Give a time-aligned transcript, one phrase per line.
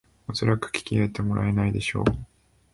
[0.27, 2.05] おそらく聞き入れてもらえないでしょう